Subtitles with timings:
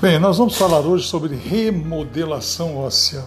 [0.00, 3.22] Bem, nós vamos falar hoje sobre remodelação óssea.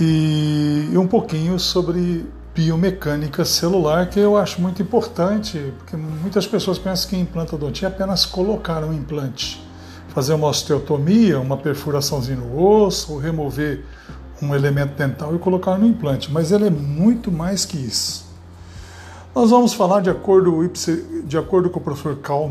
[0.00, 7.08] E um pouquinho sobre biomecânica celular, que eu acho muito importante, porque muitas pessoas pensam
[7.08, 9.64] que implantodontia é apenas colocar um implante,
[10.08, 13.84] fazer uma osteotomia, uma perfuraçãozinha no osso, ou remover
[14.42, 18.28] um elemento dental e colocar no implante, mas ele é muito mais que isso.
[19.32, 20.68] Nós vamos falar de acordo,
[21.24, 22.48] de acordo com o professor Carl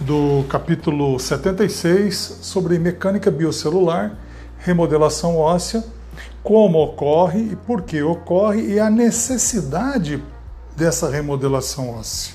[0.00, 4.16] do capítulo 76 sobre mecânica biocelular,
[4.58, 5.84] remodelação óssea,
[6.42, 10.22] como ocorre e por que ocorre e a necessidade
[10.76, 12.34] dessa remodelação óssea.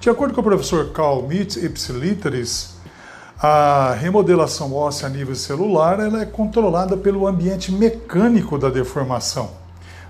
[0.00, 2.74] De acordo com o professor Carl Mitz Ipsiliteris,
[3.38, 9.50] a remodelação óssea a nível celular ela é controlada pelo ambiente mecânico da deformação.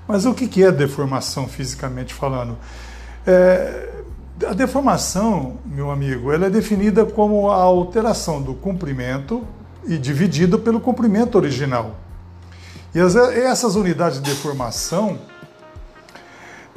[0.07, 2.57] Mas o que é deformação fisicamente falando?
[3.27, 4.00] É,
[4.47, 9.47] a deformação, meu amigo, ela é definida como a alteração do comprimento
[9.87, 11.97] e dividido pelo comprimento original.
[12.95, 15.19] E as, essas unidades de deformação,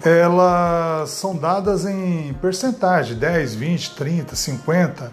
[0.03, 5.11] elas são dadas em percentagem, 10, 20, 30, 50.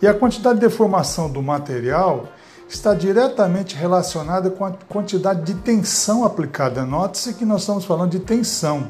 [0.00, 2.28] E a quantidade de deformação do material
[2.68, 6.84] está diretamente relacionada com a quantidade de tensão aplicada.
[6.84, 8.88] Note-se que nós estamos falando de tensão.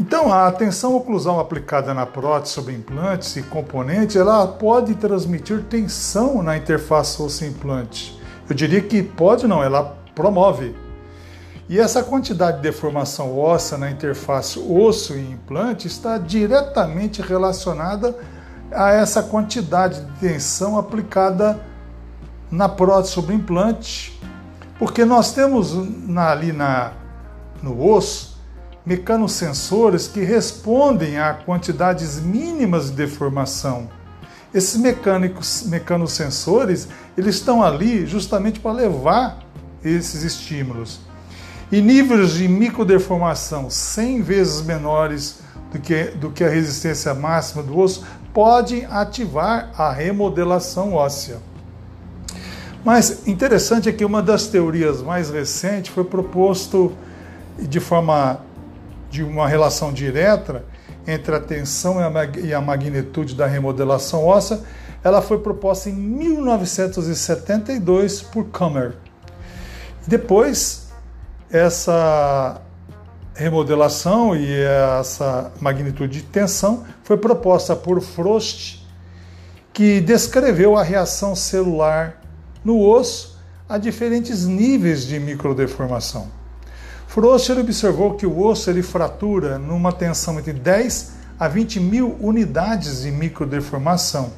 [0.00, 6.42] Então, a tensão oclusal aplicada na prótese sobre implantes e componentes, ela pode transmitir tensão
[6.42, 8.18] na interface osso-implante.
[8.48, 10.74] Eu diria que pode não, ela promove.
[11.68, 18.16] E essa quantidade de deformação óssea na interface osso e implante está diretamente relacionada
[18.72, 21.60] a essa quantidade de tensão aplicada
[22.50, 24.18] na prótese sobre implante,
[24.78, 25.74] porque nós temos
[26.08, 26.92] na, ali na,
[27.62, 28.29] no osso
[28.90, 33.88] mecanosensores que respondem a quantidades mínimas de deformação.
[34.52, 39.38] Esses mecânicos, mecanosensores, eles estão ali justamente para levar
[39.84, 40.98] esses estímulos.
[41.70, 45.38] E níveis de microdeformação 100 vezes menores
[45.72, 51.38] do que, do que a resistência máxima do osso podem ativar a remodelação óssea.
[52.84, 56.92] Mas interessante é que uma das teorias mais recentes foi proposto
[57.56, 58.49] de forma
[59.10, 60.64] de uma relação direta
[61.06, 61.96] entre a tensão
[62.42, 64.60] e a magnitude da remodelação óssea,
[65.02, 68.94] ela foi proposta em 1972 por Kummer.
[70.06, 70.88] Depois,
[71.50, 72.62] essa
[73.34, 74.46] remodelação e
[75.00, 78.86] essa magnitude de tensão foi proposta por Frost,
[79.72, 82.20] que descreveu a reação celular
[82.64, 86.28] no osso a diferentes níveis de microdeformação.
[87.10, 91.10] Frost observou que o osso ele fratura numa tensão entre 10
[91.40, 94.32] a 20 mil unidades de microdeformação,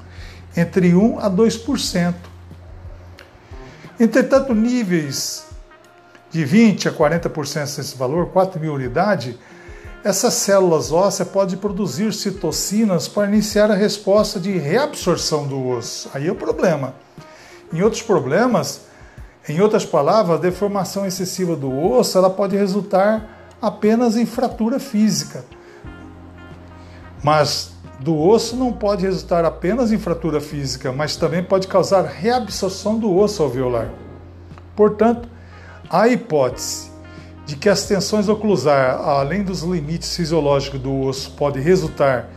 [0.57, 2.15] entre 1 a 2%.
[4.01, 5.45] Entretanto, níveis
[6.31, 9.35] de 20 a 40% desse valor, 4 mil unidades,
[10.03, 16.11] essas células ósseas podem produzir citocinas para iniciar a resposta de reabsorção do osso.
[16.15, 16.95] Aí é o problema.
[17.71, 18.81] Em outros problemas,
[19.49, 25.45] em outras palavras, a deformação excessiva do osso ela pode resultar apenas em fratura física.
[27.23, 32.99] Mas do osso não pode resultar apenas em fratura física, mas também pode causar reabsorção
[32.99, 33.91] do osso alveolar.
[34.75, 35.29] Portanto,
[35.91, 36.91] a hipótese
[37.45, 42.29] de que as tensões oclusais, além dos limites fisiológicos do osso, podem resultar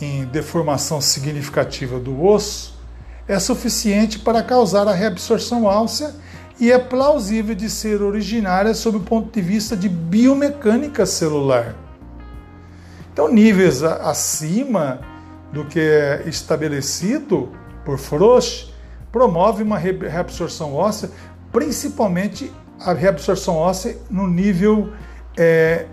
[0.00, 2.78] em deformação significativa do osso,
[3.26, 6.14] é suficiente para causar a reabsorção óssea
[6.60, 11.74] e é plausível de ser originária sob o ponto de vista de biomecânica celular.
[13.12, 15.00] Então, níveis acima
[15.52, 17.50] do que é estabelecido
[17.84, 18.72] por Frosch
[19.10, 21.10] promove uma reabsorção óssea,
[21.50, 24.92] principalmente a reabsorção óssea no nível
[25.36, 25.86] é,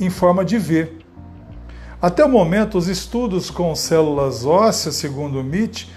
[0.00, 0.98] em forma de V.
[2.00, 5.90] Até o momento, os estudos com células ósseas, segundo o MIT,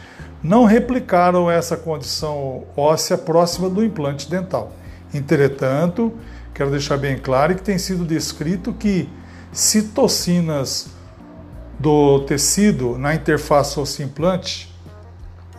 [0.47, 4.71] não replicaram essa condição óssea próxima do implante dental.
[5.13, 6.13] Entretanto,
[6.53, 9.09] quero deixar bem claro que tem sido descrito que
[9.51, 10.87] citocinas
[11.77, 14.73] do tecido na interface osso-implante,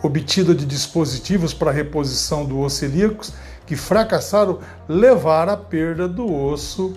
[0.01, 3.31] obtida de dispositivos para reposição do osso ilíacos,
[3.67, 4.57] que fracassaram,
[4.87, 6.95] levaram à perda do osso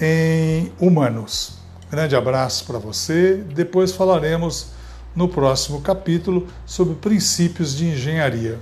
[0.00, 1.58] em humanos.
[1.90, 3.44] Grande abraço para você.
[3.52, 4.68] Depois falaremos
[5.14, 8.58] no próximo capítulo sobre princípios de engenharia.